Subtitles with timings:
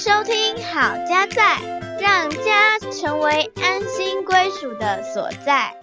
[0.00, 0.32] 收听
[0.64, 1.60] 好家在，
[2.00, 5.78] 让家成为安心归属的所在。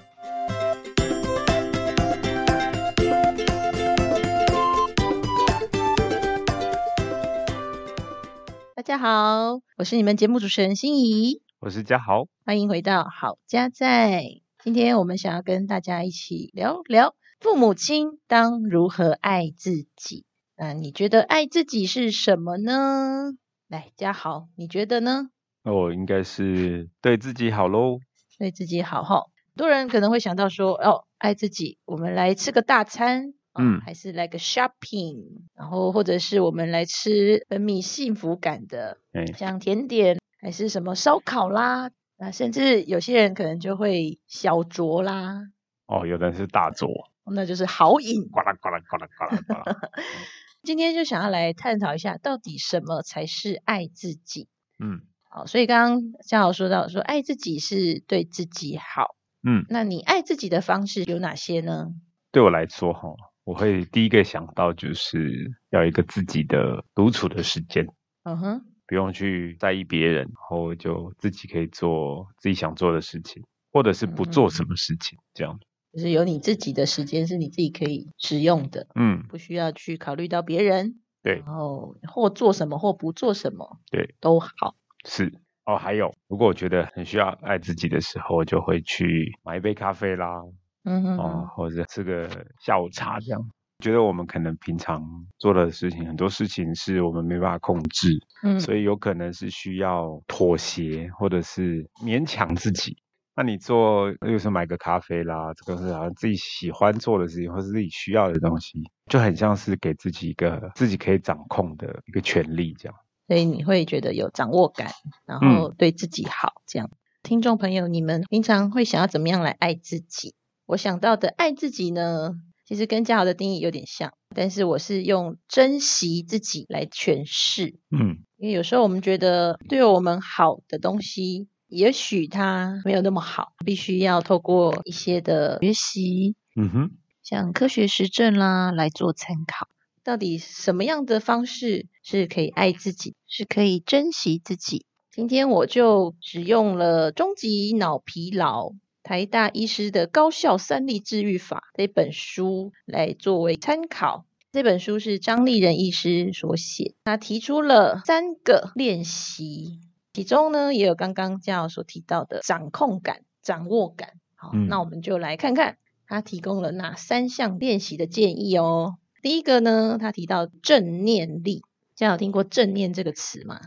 [8.75, 14.23] 大家好，我是你们节目主持人心怡，我是嘉豪，欢迎回到好家在。
[14.63, 20.25] 今天我们想要跟大家一起聊聊父母亲当如何爱自己。
[20.57, 23.33] 那你觉得爱自己是什么呢？
[23.67, 25.29] 来，嘉豪，你觉得呢？
[25.63, 27.99] 那我应该是对自己好喽。
[28.37, 38.99] 对自己好哈，很多人可能会想到说，哦，爱自己，我们来吃个大餐，嗯，还是来个 shopping，然后或者是我们来吃分泌幸福感的，
[39.35, 45.41] 像甜点，还是什么烧烤啦，那甚至有些人可能就会小酌啦。
[45.87, 46.87] 哦，有的是大酌，
[47.33, 49.77] 那就是豪饮，呱啦呱啦呱啦呱啦呱啦。
[50.67, 54.49] 今天就想要来探讨一下，到底什么才是爱自己？
[54.79, 54.99] 嗯。
[55.29, 59.15] 好，所以刚刚嘉豪说到说爱自己是对自己好，
[59.47, 61.87] 嗯，那你爱自己的方式有哪些呢？
[62.33, 63.13] 对我来说哈，
[63.45, 67.87] 我会第一个想到就是要一个自己的独处的时间，
[68.23, 75.57] 嗯哼，不用去在意别人，然后就自己可以做自己想做的事情，或者是不做什么事情，这样，
[75.93, 84.75] 就是有你自己的时间是你自己可以使用的，嗯，不需要去考虑到别人，对，然后或做什么或不做什么，对，都好。
[85.05, 85.31] 是
[85.65, 90.43] 哦，还有，如果我觉得很需要爱自己的时候，我就会去买一杯咖啡啦，
[90.83, 93.49] 嗯哼，哦，或者吃个下午茶这样。
[93.83, 95.03] 觉得我们可能平常
[95.37, 102.97] 做的事情，很多事情是我们没办法控制，嗯，所以有可能是需要妥协或者是勉强自己。
[103.37, 112.95] 那你做，有时候买个咖啡啦，这个是好像自己喜欢做的事情，或是自己需要的东西，就很像是给自己一个自己可以掌控的一个权利这样。
[113.27, 114.89] 所以你会觉得有掌握感，
[115.27, 116.89] 然后对自己好，这样。
[117.21, 120.33] 听众朋友，你们平常会想要怎么样来爱自己？
[120.65, 122.31] 我想到的爱自己呢，
[122.65, 127.79] 其实跟嘉豪的定义有点像，但是我是用珍惜自己来诠释。
[127.91, 136.91] 嗯，因为有时候我们觉得对我们好的东西，也许它没有那么好，必须要透过一些的学习，嗯哼，
[137.23, 139.67] 像科学实证啦来做参考。
[140.03, 144.85] 到底什么样的方式是可以爱自己，是可以珍惜自己？
[145.11, 148.71] 今天我就只用了《终极脑疲劳：
[149.03, 154.25] 台大医师的高效三力治愈法》这本书来作为参考。
[154.53, 159.79] 这本书是张立仁医师所写，他提出了三个练习，
[160.17, 164.13] 其中呢也有刚刚嘉豪所提到的掌控感、掌握感。
[164.33, 168.95] 好，那我们就来看看他提供了哪三项练习的建议哦。
[169.21, 171.61] 第一个呢，他提到正念力，
[171.93, 173.61] 家有听过正念这个词吗？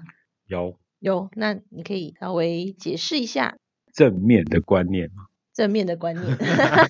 [0.48, 3.56] 有有，那你可以稍微解释一下
[3.94, 5.26] 正面的观念吗？
[5.54, 6.36] 正面的观念，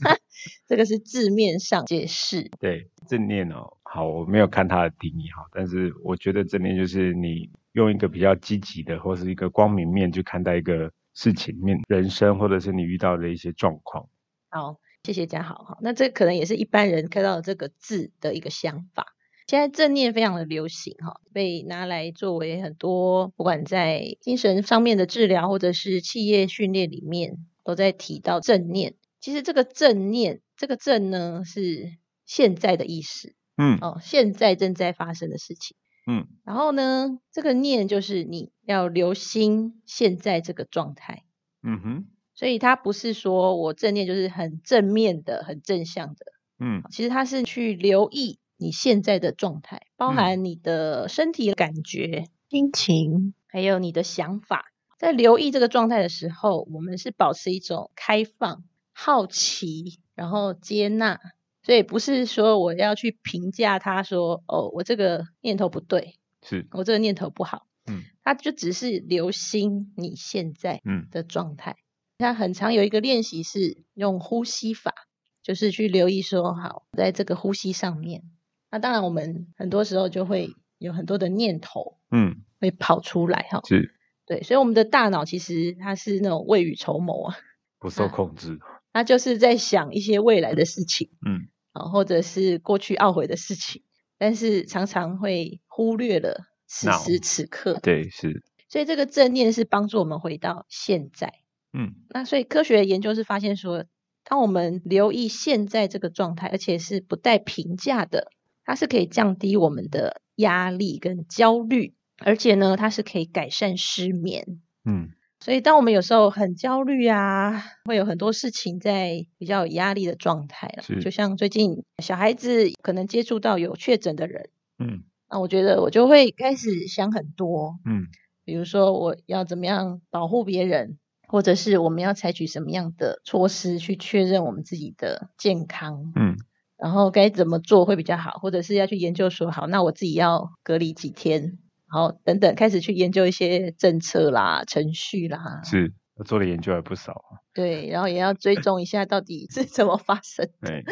[0.66, 2.50] 这个是字面上解释。
[2.58, 14.08] 对，正念哦，好，我没有看他的定义哈，但是我觉得正念就是你用一个比较积极的或是一个光明面去看待一个事情面、人生，或者是你遇到的一些状况。
[14.48, 14.80] 好。
[15.02, 19.06] 谢谢嘉豪哈，那这可能也是一般人看到这个字的一个想法。
[19.46, 28.94] 现在正念非常的流行哈，被拿来作为很多不管在精神上面的治疗，或者是企业训练里面都在提到正念。
[29.20, 35.78] 其实这个正念，这个正呢是现在的意思，嗯，哦，现在正在发生的事情，
[36.10, 41.24] 嗯，然后呢，这个念就是你要留心现在这个状态，
[41.62, 42.06] 嗯哼。
[42.34, 54.72] 所以它不是说我正念就是很正面的、很正向的，嗯，其实它是去留意你现在的状态，包含你的身体感觉、心情，还有你的想法。
[54.98, 61.20] 在留意这个状态的时候，我们是保持一种开放、好奇，然后接纳。
[61.62, 71.76] 所以不是说我要去评价他说，哦，我这个念头不对，是我这个念头不好，嗯，他就只是留心你现在嗯的状态。
[72.18, 74.94] 那很常有一个练习是用呼吸法，
[75.42, 78.22] 就是去留意说好，在这个呼吸上面。
[78.70, 83.60] 那当然，我们很多时候就会有很多的念头，嗯，会跑出来哈。
[83.66, 83.94] 是，
[84.26, 87.36] 对，所以我们的大脑其实它是那种未雨绸缪啊，
[87.78, 88.58] 不受控制。
[88.92, 93.82] 它就是在想一些未来的事情，嗯，啊，或者是过去懊悔的事情，
[94.18, 97.78] 但是常常会忽略了此时此刻。
[97.82, 98.42] 对，是。
[98.68, 101.34] 所以这个正念是帮助我们回到现在。
[101.72, 103.84] 嗯，那所以科学研究是发现说，
[104.24, 108.30] 当我们留意现在这个状态，而且是不带评价的，
[108.64, 114.60] 它是可以降低我们的压力跟焦虑，而且呢，它是可以改善失眠。
[114.84, 115.10] 嗯。
[115.42, 120.82] 所以，当我们有时候很焦虑啊，会有很多事情在比较有压力的状态了。
[121.00, 128.06] 就像最近小孩子可能接触到有确诊的人，嗯，那我觉得我就会开始想很多，嗯，
[128.44, 136.36] 比如说我要怎么样保护别人，或者是我们要采取什么样的措施去确认我们自己的健康，嗯，
[136.76, 141.59] 然后该怎么做会比较好，或者是要去研究说，好，那我自己要隔离几天。
[141.90, 145.60] 好，等等，开始去研究一些政策啦、程序啦。
[145.64, 147.40] 是我，做的研究还不少。
[147.52, 150.48] 对，然后也要追踪一下到底是怎么发生。
[150.60, 150.84] 对，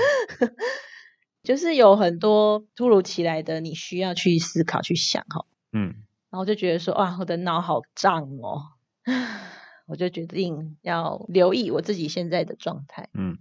[1.44, 5.46] 就是有很多突如其来的，你需要去思考、去想哈。
[5.72, 5.94] 嗯。
[6.30, 8.62] 然后就觉得说，哇，我的脑好胀哦。
[9.86, 13.08] 我就决定要留意我自己现在的状态。
[13.14, 13.38] 嗯。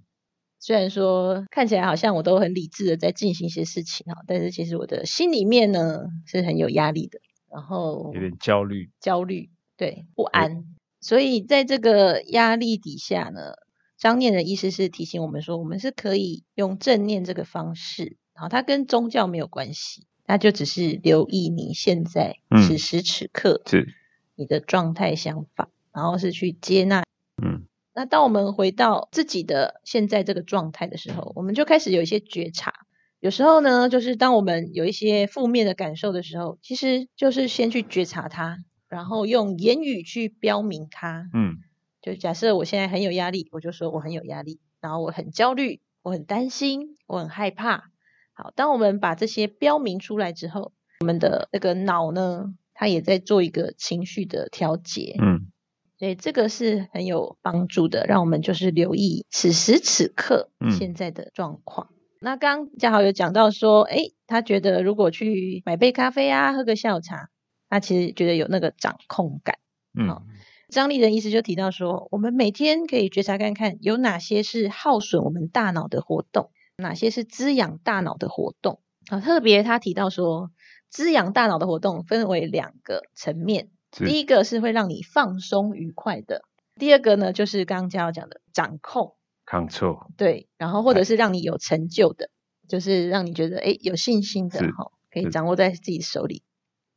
[0.59, 7.19] 虽然说看起来好像我都很理智的在进行一些事情哈，但是其实我的心里面呢是很有压力的。
[7.51, 10.65] 然后有点焦虑，焦虑，对，不安。
[10.99, 13.53] 所以在这个压力底下呢，
[13.97, 23.87] 张念的意思是提醒我们说，我们是可以用正念这个方式，好，它跟宗教没有关系，那就只是留意你现在此时此刻是
[24.35, 27.03] 你的状态想法，然后是去接纳。
[27.41, 32.86] 嗯，那当我们回到自己的现在这个状态的时候，我们就开始有一些觉察。
[33.27, 41.29] 有时候呢，就是当我们有一些负面的感受的时候，其实就是先去觉察它，然后用言语去标明它。
[41.33, 41.57] 嗯，
[42.01, 47.91] 就假设我现在很有压力，我就说我很有压力，然后我很焦虑，我很担心，我很害怕。
[48.31, 50.71] 好，当我们把这些标明出来之后，
[51.01, 55.17] 我们的那个脑呢，它也在做一个情绪的调节。
[55.21, 55.51] 嗯，
[55.99, 60.49] 所以这个是很有帮助的，让我们就是留意此时此刻
[60.79, 61.89] 现在的状况。
[62.19, 67.29] 那刚嘉豪有讲到说，哎，他觉得如果去买杯咖啡啊，喝个下午茶，
[67.69, 69.59] 他其实觉得有那个掌控感。
[69.93, 70.21] 嗯，
[70.69, 78.81] 张丽人意思就提到说，我们每天可以觉察看看，有哪些是耗损我们大脑的活动，哪些是滋养大脑的活动。
[79.09, 80.51] 啊，特别他提到说，
[80.89, 86.41] 滋养大脑的活动分为两个层面，第一个是会让你放松愉快的，
[86.79, 89.16] 第二个呢就是刚刚嘉豪讲的掌控。
[89.47, 92.29] Control 对，然后或者是让你有成就的，
[92.67, 96.43] 就是让你觉得哎有信心的哈，可以掌握在自己手里。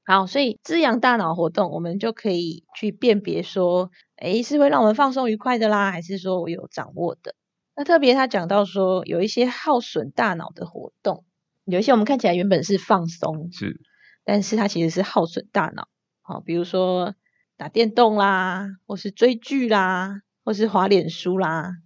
[0.04, 7.36] 好，所以滋养大脑活动，我们就可以去辨别说，哎是会让我们放松愉快的啦，还是说我有掌握的？
[7.76, 11.24] 那特别他讲到说，有一些耗损大脑的活动，
[11.64, 13.80] 有一些我们看起来原本是放松，是，
[14.24, 15.88] 但是它其实是耗损大脑。
[16.20, 17.14] 好，比如说
[17.56, 21.76] 打电动啦，或是追剧啦，或是滑脸书啦。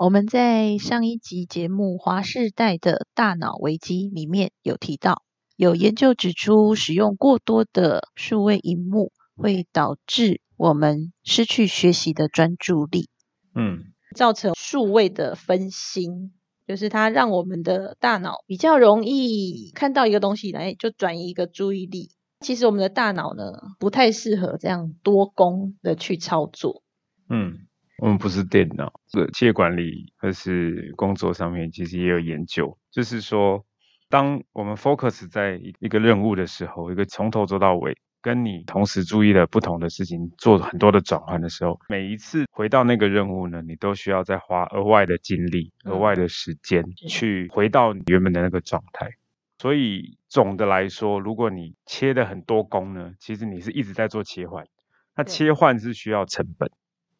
[0.00, 5.20] 我们在上一集节目《华世代的大脑危机》里面有提到，
[5.56, 13.10] 有研究指出，使用过多的数位荧幕会导致我们失去学习的专注力，
[13.54, 16.32] 嗯，造成数位的分心，
[16.66, 22.08] 就是它让我们的大脑比较容易看到一个东西来就转移一个注意力。
[22.40, 26.82] 其实我们的大脑呢，不太适合这样多功的去操作，
[27.28, 27.66] 嗯。
[28.00, 33.62] 我们不是电脑，这企业管理或是工作上面，其实也有研究，就是说，
[34.08, 49.10] 当我们 focus 在一个任务的时候，一个从头做到尾，跟你同时注意了不同的事情，做很多的转换的时候，每一次回到那个任务呢，你都需要再花额外的精力、额外的时间去回到你原本的那个状态。
[49.58, 54.66] 所以总的来说，如果你切的很多工呢，其实你是一直在做切换，
[55.14, 56.70] 那切换是需要成本。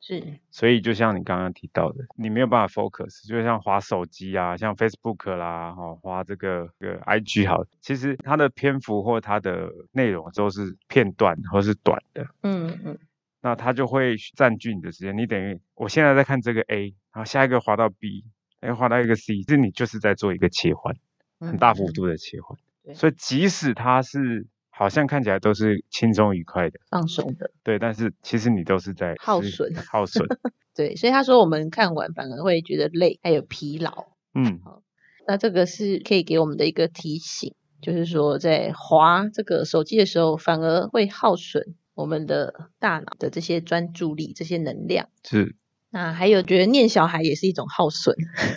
[0.03, 12.99] 是，所以就像你刚刚提到的，你没有办法 focus，就像滑手机啊，像 Facebook 啦，哈，滑这个个 IG 好，其实它的篇幅或它的内容都是片段或是短的，嗯嗯，
[13.43, 15.17] 那它就会占据你的时间。
[15.19, 18.25] 你等于我现在在看这个 A，然后下一个滑到 B，
[18.61, 20.97] 哎，滑到一个 C，其实你就是在做一个切换，
[21.41, 22.59] 很大幅度的切换。
[22.95, 24.47] 所以即使它是。
[24.81, 27.79] 好像看起来都是轻松愉快的、放松的，对。
[27.79, 30.27] 但是其实你都是在耗损、耗损。
[30.75, 34.07] 对，所以他说我们看完反而会觉得累，还有疲劳。
[34.35, 34.83] 嗯，好，
[35.27, 45.11] 那这个是可以给我们的一个提醒，就是说在滑这个手机的时候，反而会耗损我们的大脑的这些专注力、这些能量。
[45.29, 45.57] 是。
[45.91, 48.17] 那还有觉得念小孩也是一种耗损。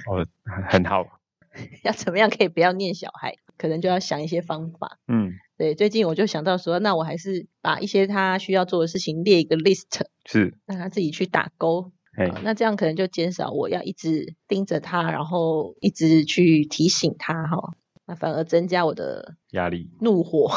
[0.10, 0.26] 哦，
[0.70, 1.04] 很好。
[1.84, 3.36] 要怎么样可以不要念小孩？
[3.58, 5.00] 可能就要想一些方法。
[5.08, 5.32] 嗯。
[5.56, 11.92] 对，最近我就想到说，那我还是把一些他需要做的事情列一个 list，是让他自己去打勾。
[12.18, 17.74] 哎，那这样可能就减少我要一直盯着他，然后一直去提醒他哈，
[18.08, 20.52] 那反而增加我的压力、怒火。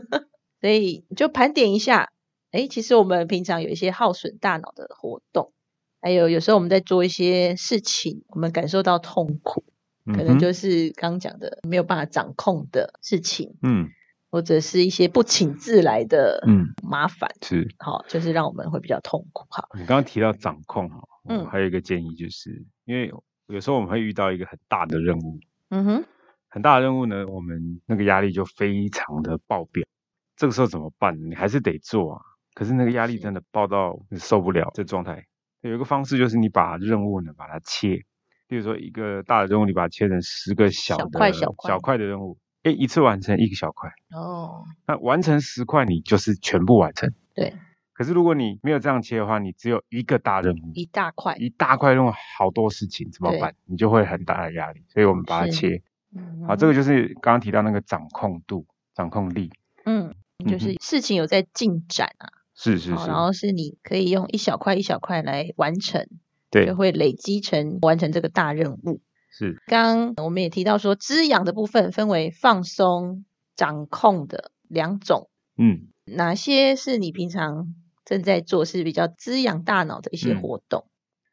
[0.60, 2.10] 所以就盘点一下，
[2.50, 5.52] 哎，其实我们平常有一些耗损大脑的活动，
[6.00, 9.64] 还有有时候我们在做一些事情，我们感受到痛苦，
[10.12, 13.88] 可能就是刚讲的没有办法掌控的事情，嗯，
[14.30, 19.46] 或者是一些不请自来的，嗯，麻烦是，好，就是让我们会比较痛苦。
[19.50, 23.12] 哈，你刚刚提到掌控哈，嗯，还有一个建议就是，因为
[23.46, 25.38] 有时候我们会遇到一个很大的任务，
[25.70, 26.04] 嗯哼。
[26.52, 29.86] 很大的任务呢，我们那个压力就非常的爆表。
[30.34, 31.16] 这个时候怎么办？
[31.30, 32.22] 你还是得做啊。
[32.54, 35.24] 可是那个压力真的爆到受不了这状态。
[35.60, 38.04] 有一个方式就是你把任务呢把它切，
[38.50, 43.88] 比如说一个大的任务，你把它切成十个小的小块小块的任务，哎，一次完成一个小块。
[44.10, 44.64] 哦。
[44.88, 47.14] 那完成十块，你就是全部完成。
[47.32, 47.54] 对。
[47.92, 53.54] 可是如果你没有这样切的话，你只有一个大任务，一大块，一大块任务，好多事情怎么办？
[53.66, 54.82] 你就会很大的压力。
[54.88, 55.80] 所以我们把它切。
[56.12, 58.66] 嗯好，这个就是刚刚提到那个掌控度、
[58.96, 59.52] 掌控力。
[59.84, 60.12] 嗯，
[60.48, 62.26] 就是事情有在进展啊。
[62.52, 63.06] 是是是。
[63.06, 66.08] 然后是你可以用一小块一小块来完成，
[66.50, 69.00] 对，就会累积成完成这个大任务。
[69.30, 69.62] 是。
[69.66, 73.24] 刚我们也提到说，滋养的部分分为放松、
[73.56, 75.30] 掌控的两种。
[75.56, 75.88] 嗯。
[76.04, 80.86] 哪些是你平常正在做是比较滋养大脑的一些活动？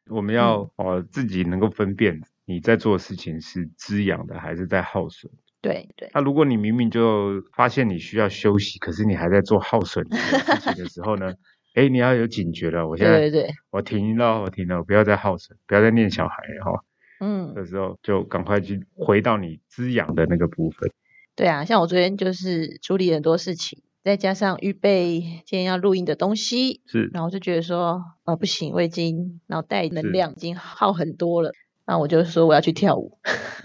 [0.09, 2.21] 我们要哦自己能够分辨。
[2.45, 5.29] 你在做的事情是滋养的还是在耗损？
[5.59, 6.09] 对对。
[6.13, 11.33] 那如果你明明就发现你需要休息，可是你还在做耗损的事情的时候呢？
[11.77, 12.87] 哎，你要有警觉了。
[12.87, 16.83] 我现在对对对，我停了，我停了，不要再耗神，不要再念小孩哈。
[17.19, 17.53] 嗯。
[17.55, 20.89] 这时候就赶快去回到你滋养的那个部分。
[21.35, 31.51] 对啊，像我昨天就是处理很多事情，再加上预备今天要录音的东西，是，然后就觉得说，呃，不行，我已经脑袋能量已经耗很多了。
[31.85, 33.19] 那我就说我要去跳舞。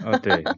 [0.05, 0.43] 啊，对。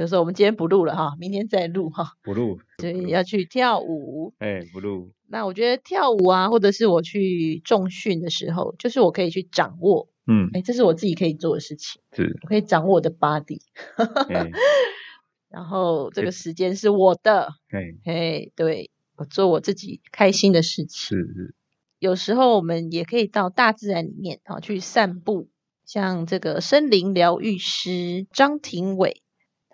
[0.00, 2.14] 就说我们今天不录了哈，明天再录哈。
[2.22, 2.58] 不录。
[2.78, 4.32] 所以要去跳舞。
[4.38, 5.12] 哎，不录。
[5.28, 10.08] 那我觉得跳舞啊，或者是我去重训的时候，就是我可以去掌握。
[10.26, 10.48] 嗯。
[10.54, 12.00] 哎，这是我自己可以做的事情。
[12.12, 12.38] 是。
[12.42, 13.60] 我可以掌握我的 body。
[15.50, 17.50] 然后这个时间是我的。
[17.68, 17.94] 哎。
[18.06, 20.88] 哎，对，我做我自己开心的事情。
[20.88, 21.54] 是是。
[21.98, 25.50] 有时候我们也可以到大自然里面啊去散步。
[25.84, 29.22] 像这个森林疗愈师张庭伟，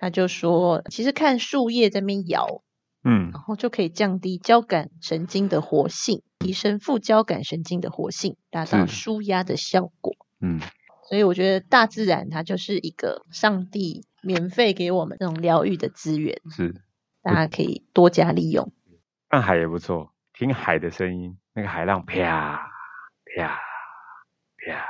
[0.07, 2.63] 他就说，其实看树叶在那边摇，
[3.03, 10.15] 嗯，然后就可以降低交感神经的活性，提升副交感神经的活性，达到舒压的效果。
[10.41, 10.61] 嗯，
[11.09, 16.81] 所以我觉得大自然它就是一个上帝免费给我们这种疗愈的资源，是
[17.21, 18.73] 大家可以多加利用。
[19.29, 23.59] 看海也不错，听海的声音，那个海浪啪啪
[24.55, 24.87] 啪。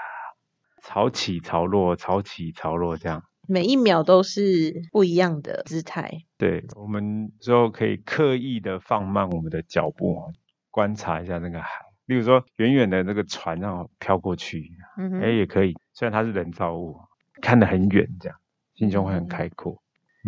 [0.82, 6.24] 潮起潮落，潮起潮落，这样每一秒都是不一样的姿态。
[6.36, 10.22] 对，我们之后可以刻意的放慢我们的脚步啊，
[10.70, 11.68] 观察一下那个海。
[12.06, 14.70] 例如说，远远的那个船让飘过去，
[15.20, 15.74] 哎，也可以。
[15.92, 17.00] 虽然它是人造物，
[17.42, 18.38] 看得很远，这样
[18.76, 19.82] 心胸会很开阔。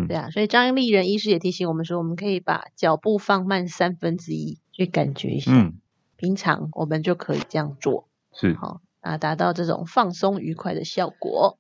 [0.09, 5.53] 对啊，所以张立仁医师也提醒我们说，我们可以把脚步放慢三分之一，去感觉一下。
[5.53, 5.75] 嗯，
[6.17, 8.09] 平常我们就可以这样做。
[8.33, 8.81] 是，好。
[9.01, 11.59] 啊，达到这种放松愉快的效果。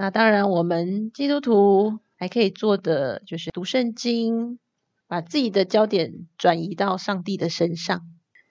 [0.00, 4.60] 那当然，我们基督徒还可以做的就是读圣经，
[5.08, 8.02] 把自己的焦点转移到上帝的身上。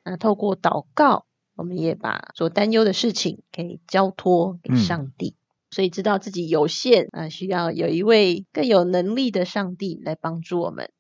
[0.04, 1.25] 那透过祷告，
[1.56, 5.36] 我们也把所担忧的事情可以交托给上帝。
[5.72, 10.92] 所以知道自己有限啊，需要有一位更有能力的上帝来帮助我们。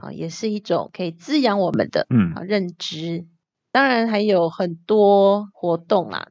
[0.00, 3.26] 好，也是一种可以滋养我们的嗯认知。
[3.70, 6.30] 当然还有很多活动啦。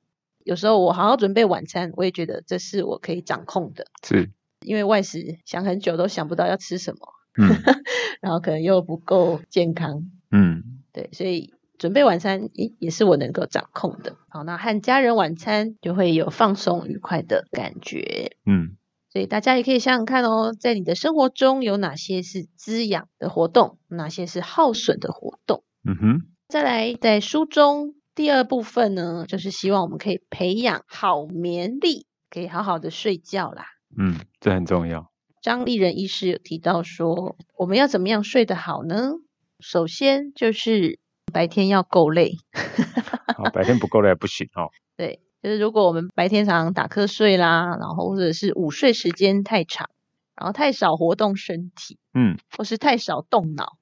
[0.51, 3.85] 有时候我好好准备晚餐，我也觉得这是我可以掌控的。
[4.03, 4.29] 是，
[4.65, 7.07] 因为外食想很久都想不到要吃什么，
[7.39, 7.47] 嗯，
[8.19, 14.17] 然后可能又不够健康，嗯，对，所以准备晚餐也也是我能够掌控的。
[14.27, 18.75] 好，那和家人晚餐就会有放松愉快的感觉，嗯，
[19.13, 25.63] 所以大家也可以想想看哦，在你的生活中有哪些是滋养的活动，哪些是耗损的活动？
[25.87, 27.95] 嗯哼，再来在书中。
[28.13, 33.65] 第二部分呢，就是希望我们可以培养好眠力，可以好好的睡觉啦。
[33.97, 35.11] 嗯，这很重要。
[35.41, 39.11] 张丽人医师有提到说，我们要怎么样睡得好呢？
[39.59, 40.99] 首先就是
[41.31, 42.33] 白天要够累。
[43.53, 44.69] 白天不够累不行哦。
[44.97, 49.89] 对，就是如果我们白天常常打瞌睡啦，然后或者是午睡时间太长，
[50.35, 53.77] 然后太少活动身体，嗯，或是太少动脑。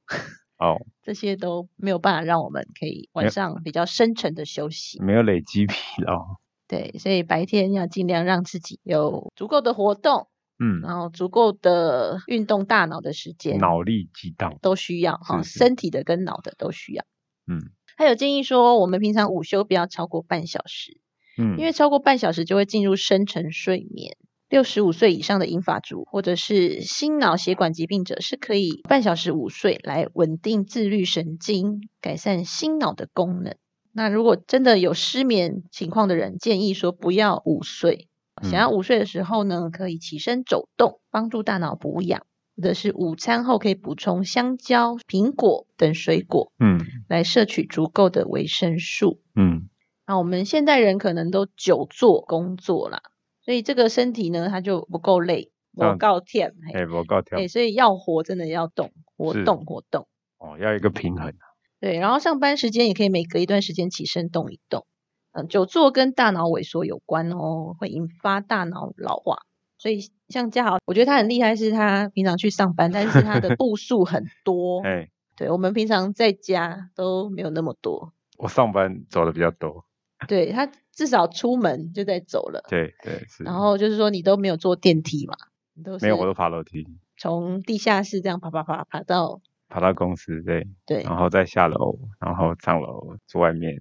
[0.60, 6.38] 哦，这些都没有办法让我们可以晚上比较深沉的休息，没有累积疲劳。
[6.68, 10.28] 对，所以白天要尽量让自己有足够的活动，
[10.60, 17.06] 嗯，然后足够的运动大脑的时间，脑力激荡都需要哈，身体的跟脑的都需要。
[17.48, 21.00] 嗯，还有建议说，我们平常午休不要超过半小时，
[21.40, 24.18] 嗯，因为超过半小时就会进入深沉睡眠。
[24.50, 33.56] 六十五岁以上的银发族或者是心脑血管疾病者是可以半小时午睡来稳定自律神经，改善心脑的功能。
[33.92, 38.08] 那如果真的有失眠情况的人，建议说不要午睡。
[38.42, 42.26] 想要午睡的时候呢，可以起身走动，帮助大脑补养，
[42.56, 49.70] 或者是午餐后可以补充香蕉、苹果等水果，嗯，来摄取足够的维生素，嗯。
[50.08, 53.02] 那我们现代人可能都久坐工作啦，
[53.50, 61.34] 所以这个身体呢，它就不够累，不够甜，哎，不够甜，哎，所以要活真的要动，活动活动，哦，要一个平衡。
[61.80, 64.86] 对，然后上班时间也可以每隔一段时间起身动一动。
[65.32, 69.40] 嗯，久坐跟大脑萎缩有关哦，会引发大脑老化。
[69.80, 74.84] 所以像嘉豪，我觉得他很厉害，是他平常去上班，但是他的步数很多。
[74.86, 78.14] 哎，对我们平常在家都没有那么多。
[78.38, 79.86] 我上班走的比较多。
[80.28, 82.64] 对他至少出门就在走了。
[82.70, 83.44] 对对是。
[83.44, 85.36] 然后就是说你都没有坐电梯嘛？
[85.84, 86.86] 都没有，我都爬楼梯。
[87.18, 93.80] 从地下室这样爬爬爬爬到爬到公司，对对，然后再下楼，然后上楼坐外面。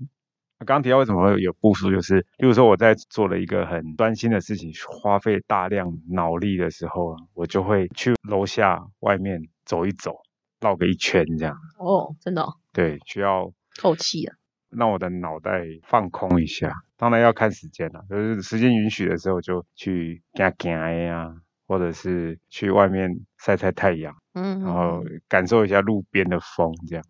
[0.58, 10.16] 刚刚提到为什么会有步数，就是例如说我在做了一个很专心的事情，花费大量脑力的时候，我就会去楼下外面走一走，
[10.60, 11.56] 绕个一圈这样。
[11.78, 12.44] 哦，真的？
[12.72, 14.34] 对，需要透气啊，
[14.70, 16.72] 让我的脑袋放空一下。
[16.96, 20.72] 当然要看时间了，就是时间允许的时候就去行行
[21.04, 21.34] 呀，
[21.66, 27.04] 或者是去外面晒晒太阳，嗯，然后感受一下路边的风这样。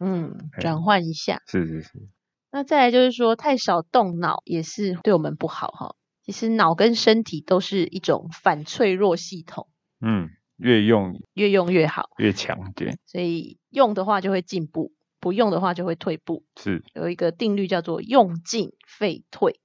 [0.00, 1.40] 嗯，转换一下。
[1.46, 2.08] 是是是。
[2.50, 5.96] 那再来就是说，太少动脑也是对我们不好哈。
[6.22, 9.68] 其实脑跟身体都是一种反脆弱系统。
[10.00, 12.96] 嗯，越用越用越好，越强对。
[13.04, 14.92] 所以用的话就会进步，
[15.24, 16.44] 不用的话就会退步。
[16.60, 19.58] 是，有一个定律叫做用进废退。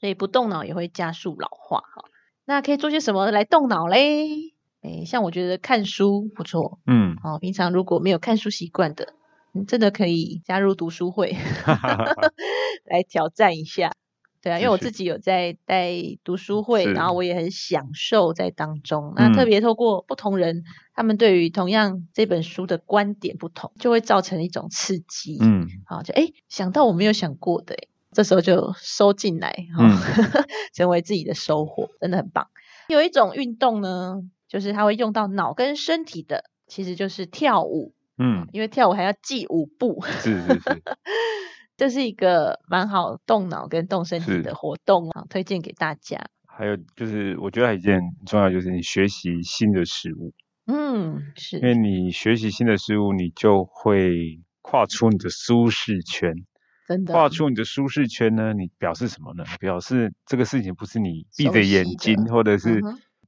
[0.00, 2.02] 所以不动脑也会加速老化哈。
[2.44, 4.52] 那可以做些什么来动脑嘞？
[4.80, 6.80] 哎，像我觉得看书不错。
[6.88, 9.14] 嗯，哦，平常如果没有看书习惯的。
[9.52, 11.36] 你真的可以加入读书会
[12.90, 13.92] 来挑战一下。
[14.42, 15.92] 对啊，因为我自己有在带
[16.24, 19.12] 读书会，然后我也很享受在当中。
[19.14, 25.38] 那特别透过不同人，他们对于同样这本书的观点不同，就会造成一种刺激。
[25.40, 27.76] 嗯，好，就哎想到我没有想过的，
[28.12, 29.54] 这时候就收进来，
[30.74, 32.48] 成为自己的收获，真的很棒。
[32.88, 37.94] 有一种运动呢，就是它会用到脑跟身体的，其实就是跳舞。
[38.18, 40.82] 嗯，因为跳舞还要记舞步，是是是，
[41.78, 46.26] 这是一个蛮好动脑跟动身体的活动啊，推荐给大家。
[46.46, 50.34] 还有就是，我觉得还有一件很重要，就是你学习新的事物。
[50.66, 56.34] 嗯，是，因为你学习新的事物，你就会跨出你的舒适圈。
[56.86, 58.52] 真的，跨出你的舒适圈呢？
[58.52, 59.44] 你表示什么呢？
[59.60, 62.80] 表示这个事情不是你闭着眼睛，或者是。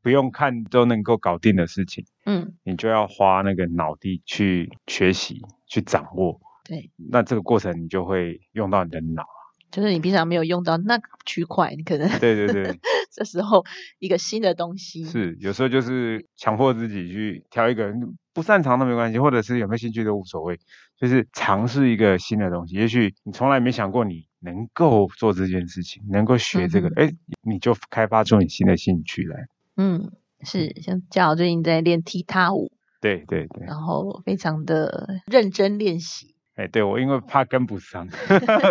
[0.03, 6.38] 不用看都能够搞定的事情，嗯，你就要花那个脑力去学习、去掌握。
[6.62, 9.25] 对，那这个过程你就会用到你的脑，
[9.70, 12.79] 就是你平常没有用到那个区块，你可能对对对，
[13.14, 13.64] 这时候
[14.00, 17.92] 一个新的东西是有时候就是强迫自己去挑一个
[18.33, 20.59] 不擅长都没关系，或者是有没有兴趣都无所谓，
[20.98, 22.74] 就是尝试一个新的东西。
[22.74, 29.46] 也许你从来没想过你能够做这件事情，能够学这个，哎，你就开发出你新的兴趣来。
[29.77, 30.11] 嗯，
[30.42, 36.34] 是像嘉豪最近在练踢踏舞，对对对，然后非常的认真练习。
[36.55, 38.09] 哎，对我因为怕跟不上，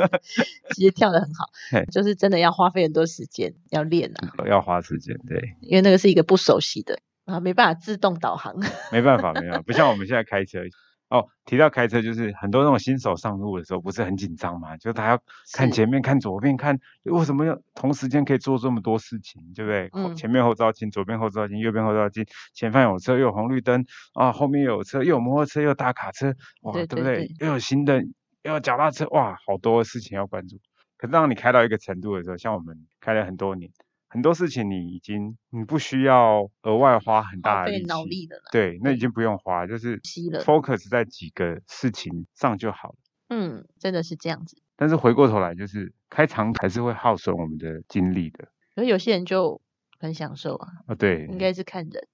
[0.73, 1.45] 其实跳的很好，
[1.91, 8.55] 就是真的要花费很多时间要练啊，要花时间，对，因为那个是一个不熟悉的啊，没办法自动导航，
[8.91, 10.59] 没办法，没办法，不像我们现在开车。
[11.13, 14.75] 哦，提到开车，就是很多那种新手上路的时候，不是很紧张嘛？
[14.77, 15.21] 就他要
[15.53, 19.89] 看前面、看左边、看为什么要同时间可以做这么多事情，对不对？
[19.93, 20.15] 嗯。
[20.15, 27.29] 前面后照镜，左边后照镜，右边后照镜，前方有车又有红绿灯啊，后面又有车，又有摩托车，又有大卡车，哇，对不对？
[27.39, 28.01] 又有新的，
[28.41, 30.57] 又有脚踏车，哇，好多事情要关注。
[30.97, 33.69] 可是当你开到一个程度的时候，像我们开了很多年。
[34.13, 37.81] 很多事情你已经你不需要额外花很大的力
[38.27, 39.99] 的了，对，那已经不用花，就是
[40.45, 42.95] focus 在几个事情上就好了。
[43.29, 44.61] 嗯，真的是这样子。
[44.75, 48.49] 但是回过头来，就是开场还是会耗损我们的精力的。
[48.75, 49.59] 而有些人就
[49.99, 50.67] 很享受啊。
[50.85, 52.07] 啊，对，应该是看人。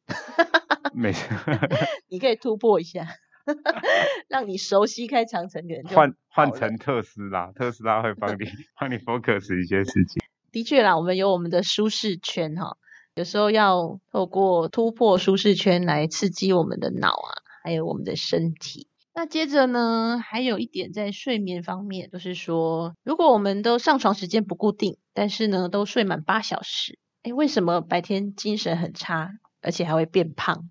[0.94, 1.28] 没事。
[2.08, 3.06] 你可以突破一下，
[4.30, 8.46] 让你熟悉开长城的人换换成特斯拉，特斯拉会帮你
[8.80, 10.22] 帮你 focus 一些事情。
[10.52, 12.78] 的确啦，我们有我们的舒适圈哈，
[13.16, 17.30] 有时候要透过突破舒适圈来刺激我们的脑啊，
[17.64, 18.88] 还有我们的身体。
[19.14, 29.32] 那接着呢，还有一点在睡眠方面，就是说，如果我们都上床时间不固定，但是呢都睡满八小时，哎，为什么白天精神很差，
[29.62, 30.70] 而且还会变胖？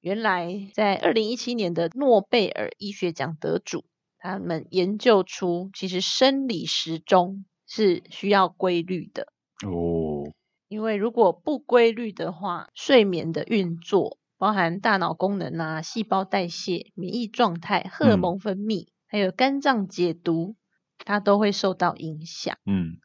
[0.00, 3.84] 原来在二零一七年的诺贝尔医学奖得主，
[4.18, 9.28] 他们研究出，其实生理时钟是需要规律的
[9.64, 10.32] 哦。
[10.66, 20.56] 因为如果不规律的话，睡眠的运作，包含大脑功能啊、细胞代谢、免疫状态、荷尔蒙分泌，还有肝脏解毒，
[20.98, 22.56] 它都会受到影响。
[22.66, 22.98] 嗯，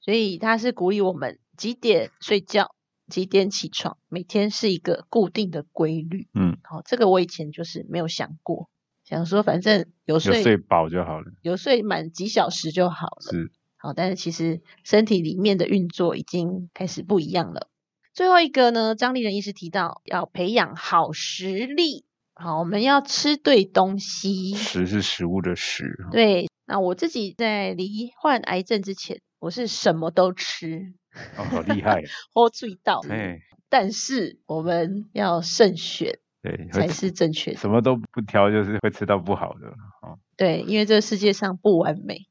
[0.00, 2.72] 所以它是鼓励我们几点睡觉。
[3.08, 3.98] 几点起床？
[4.08, 6.26] 每天是一个固定的规律。
[6.34, 8.68] 嗯，好，这个我以前就是没有想过，
[9.04, 13.30] 想说反正有睡睡饱就好了，有睡满几小时就好了。
[13.30, 13.52] 是，
[13.86, 17.68] 好，但是其实身体里面的运作已经开始不一样了。
[18.12, 22.04] 最后一个呢，张丽人医师提到要培养好食力。
[22.34, 24.54] 好，我们要吃对东西。
[24.54, 25.96] 食是食物的食。
[26.10, 30.92] 对，那我自己在罹患癌症之前，我是什么都吃。
[31.38, 32.02] 哦，好厉害！
[32.34, 37.54] 喝醉到，哎，但是我们要慎选，对，才是正确。
[37.54, 39.68] 什么都不挑，就是会吃到不好的。
[40.02, 42.26] 哦，对，因为这个世界上不完美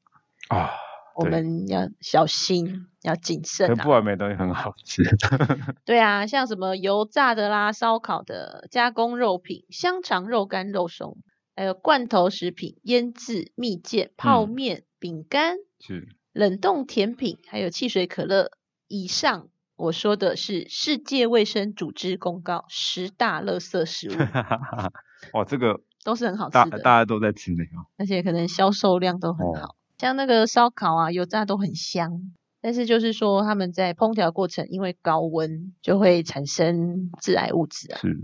[0.50, 0.70] 啊，
[1.16, 3.74] 我们要小心，要谨慎。
[3.78, 5.02] 不完美的东西很好吃。
[5.86, 11.18] 对啊，像什么油炸的啦、烧烤的、加工肉品、香肠、肉干、肉松，
[11.56, 18.52] 还有罐头食品、腌制、蜜饯、泡面、饼干，是冷冻甜品，还有汽水、可乐。
[18.88, 19.48] 以上
[19.78, 24.14] 我说的是世界卫生组织公告十大垃圾食物。
[25.32, 29.78] 哇，这个都是很好吃的，大家都在吃那个，而且可能销售量都很好。
[29.98, 38.00] 像那个烧烤啊、油炸都很香，但是就是说他们在烹调过程因为高温就会产生致癌物质啊。
[38.00, 38.18] 是。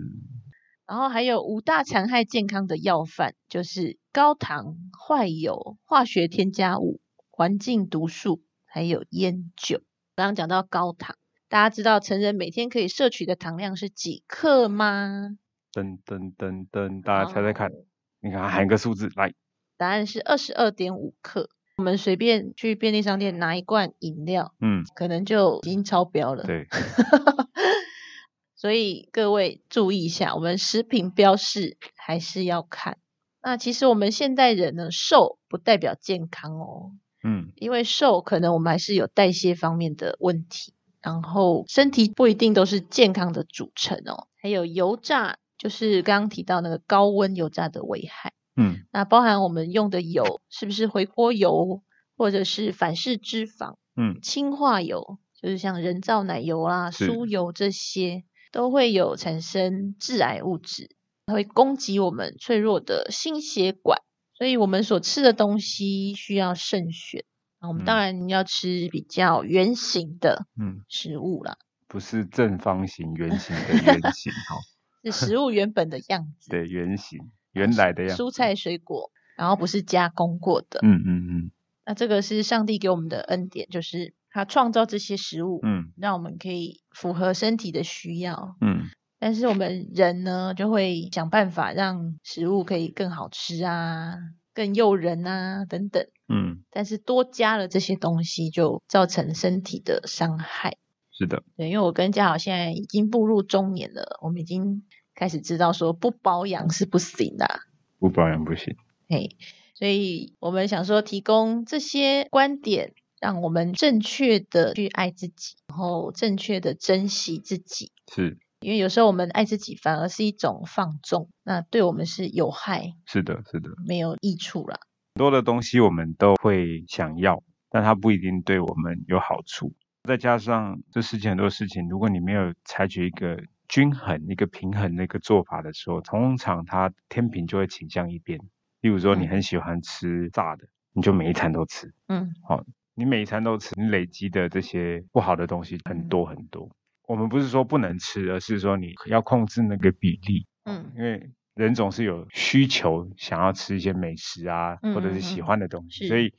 [0.85, 9.81] 然后还有五大残害健康的要犯，就是高糖、坏油、化学添加物、环境毒素，还有烟酒。
[10.15, 11.15] 刚刚讲到高糖，
[11.47, 15.37] 大家知道成人每天可以摄取的糖量是几克吗？
[15.71, 17.71] 噔噔噔噔，大家猜猜看，
[18.19, 19.33] 你看喊一个数字来。
[19.77, 21.49] 答案是二十二点五克。
[21.81, 26.43] 我们随便去便利商店拿一罐饮料，嗯，可能就已经超标了。
[26.43, 26.67] 对。
[28.55, 32.99] 所以各位注意一下，我们食品标示还是要看。
[33.41, 36.91] 那其实我们现代人呢，瘦不代表健康哦。
[37.23, 44.27] 嗯，因为瘦可能我们还是有代谢方面的问题，然后身体不一定都是健康的组成哦。
[44.39, 48.33] 还有油炸，就是刚刚提到那个高温油炸的危害。
[48.55, 51.83] 嗯，那包含我们用的油是不是回锅油，
[52.17, 53.75] 或者是反式脂肪？
[53.95, 64.01] 嗯，氢化油就是像人造奶油啦、酥油这些，都会有产生致癌物质，它会攻击我们脆弱的心血管。
[64.33, 67.25] 所以我们所吃的东西需要慎选
[67.59, 70.81] 啊，我们当然要吃比较圆形的嗯。
[70.89, 74.55] 食物啦，不是正方形、圆形的圆形哈，
[75.05, 77.19] 是食物原本的样子，对，圆形
[77.53, 81.51] 原来的样子，蔬菜水果，然后不是加工过的，嗯嗯嗯，
[81.85, 88.89] 那这个是上帝给我们的恩典，就是他创造这些食物，嗯，让我们可以符合身体的需要，嗯。
[89.23, 94.15] 但是我们人呢，就会想办法让食物可以更好吃啊，
[94.51, 96.07] 更诱人啊，等等。
[96.27, 96.63] 嗯。
[96.71, 100.77] 但是多加了这些东西，就造成身体的伤害。
[101.11, 101.43] 是的。
[101.55, 107.61] 对，因为我跟嘉豪现在已经步入中年了，我们已经开始知道说不保养是不行的。
[107.99, 108.75] 不保养不行。
[109.09, 109.37] 嘿，
[109.75, 117.91] 所以我们想说提供这些观点，让我们正确的去爱自己，然后正确的珍惜自己。
[118.13, 118.39] 是。
[118.61, 122.93] 因为有时候我们爱自己反而是一种放纵，那对我们是有害。
[123.07, 124.77] 是的，是的，没有益处啦。
[125.15, 129.73] 很多的东西我们都会想要，但它不一定对我们有好处。
[130.07, 133.35] 再加上这世界很多事情，如果你没有采取一个
[133.71, 138.37] 均衡、一个平衡的一个做法的时候，通常它天平就会倾向一边。
[138.81, 141.93] 例如说，你很喜欢吃炸的，你就每一餐都吃。
[142.09, 146.69] 嗯，好，你每一餐都吃，你累积的这些不好的东西很多很多。
[147.07, 150.45] 我们不是说不能吃，而是说你要控制那个比例。
[150.65, 156.33] 嗯，因为人总是有需求，想要吃一些美食啊，或者是喜欢的东西，所以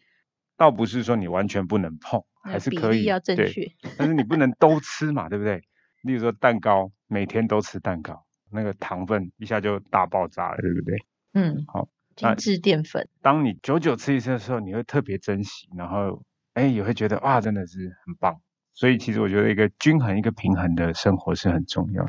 [0.58, 3.04] 倒不是说你完全不能碰，还是可以。
[3.04, 3.72] 要正确。
[3.96, 5.62] 但是你不能都吃嘛，对不对？
[6.02, 10.96] 例如说蛋糕，每天都吃蛋糕，那个糖分一下就大爆炸了，对不对？
[11.32, 11.64] 嗯。
[11.66, 11.88] 好。
[12.14, 13.08] 精致淀粉。
[13.22, 18.38] 当你久久吃一次的时候，你会特别珍惜，然后哎也会觉得哇，真的是很棒。
[18.74, 22.06] 所以其实我觉得一个均衡、一个平衡的生活是很重要。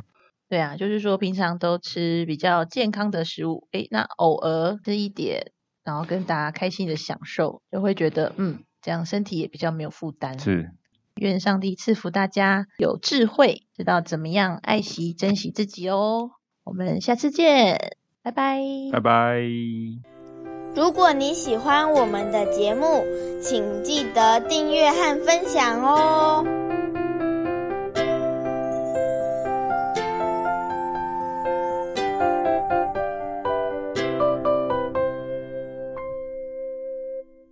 [0.50, 5.54] 对啊，就是说平常都吃比较健康的食物，诶，那偶尔吃一点，
[5.86, 10.38] 然后跟大家开心的享受，就会觉得嗯，这样身体也比较没有负担。
[10.38, 10.70] 是，
[11.16, 16.32] 愿上帝赐福大家有智慧，知道怎么样爱惜、珍惜自己哦。
[16.64, 19.42] 我们下次见，拜拜，拜拜。
[20.76, 23.04] 如果你喜欢我们的节目，
[23.42, 26.44] 请记得订阅和分享哦。